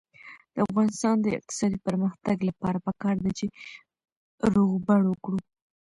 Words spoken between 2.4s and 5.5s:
لپاره پکار ده چې روغبړ وکړو.